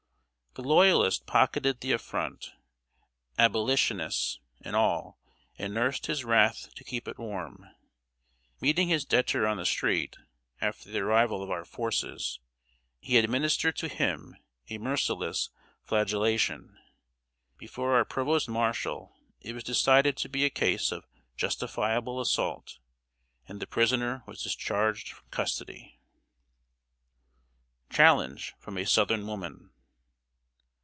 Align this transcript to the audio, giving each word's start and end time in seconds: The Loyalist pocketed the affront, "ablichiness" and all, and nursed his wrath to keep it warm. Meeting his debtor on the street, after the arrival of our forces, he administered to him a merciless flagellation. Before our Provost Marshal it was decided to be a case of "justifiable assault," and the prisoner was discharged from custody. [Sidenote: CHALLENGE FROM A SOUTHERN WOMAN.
The 0.53 0.63
Loyalist 0.63 1.25
pocketed 1.25 1.79
the 1.79 1.93
affront, 1.93 2.51
"ablichiness" 3.39 4.39
and 4.59 4.75
all, 4.75 5.17
and 5.57 5.73
nursed 5.73 6.07
his 6.07 6.25
wrath 6.25 6.75
to 6.75 6.83
keep 6.83 7.07
it 7.07 7.17
warm. 7.17 7.63
Meeting 8.59 8.89
his 8.89 9.05
debtor 9.05 9.47
on 9.47 9.55
the 9.55 9.65
street, 9.65 10.17
after 10.59 10.89
the 10.89 10.99
arrival 10.99 11.41
of 11.41 11.49
our 11.49 11.63
forces, 11.63 12.41
he 12.99 13.17
administered 13.17 13.77
to 13.77 13.87
him 13.87 14.35
a 14.69 14.77
merciless 14.77 15.51
flagellation. 15.85 16.77
Before 17.57 17.95
our 17.95 18.03
Provost 18.03 18.49
Marshal 18.49 19.15
it 19.39 19.53
was 19.53 19.63
decided 19.63 20.17
to 20.17 20.27
be 20.27 20.43
a 20.43 20.49
case 20.49 20.91
of 20.91 21.07
"justifiable 21.37 22.19
assault," 22.19 22.77
and 23.47 23.61
the 23.61 23.67
prisoner 23.67 24.21
was 24.27 24.43
discharged 24.43 25.13
from 25.13 25.29
custody. 25.31 25.97
[Sidenote: 27.89 27.95
CHALLENGE 27.95 28.53
FROM 28.59 28.77
A 28.79 28.85
SOUTHERN 28.85 29.25
WOMAN. 29.25 29.69